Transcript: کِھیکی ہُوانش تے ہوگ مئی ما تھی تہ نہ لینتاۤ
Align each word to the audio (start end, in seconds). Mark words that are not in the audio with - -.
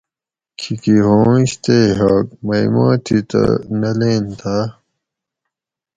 کِھیکی 0.59 0.95
ہُوانش 1.05 1.51
تے 1.63 1.77
ہوگ 1.99 2.27
مئی 2.45 2.67
ما 2.73 2.87
تھی 3.05 3.17
تہ 3.29 3.41
نہ 3.79 3.91
لینتاۤ 3.99 4.65